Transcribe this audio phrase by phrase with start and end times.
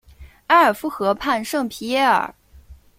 [0.47, 2.33] 埃尔夫河畔圣皮耶尔。